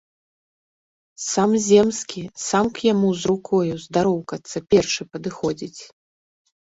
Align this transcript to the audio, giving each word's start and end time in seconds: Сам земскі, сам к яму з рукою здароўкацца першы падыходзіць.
Сам 1.31 1.51
земскі, 1.67 2.23
сам 2.47 2.65
к 2.79 2.87
яму 2.91 3.09
з 3.21 3.31
рукою 3.33 3.73
здароўкацца 3.87 4.57
першы 4.75 5.03
падыходзіць. 5.15 5.81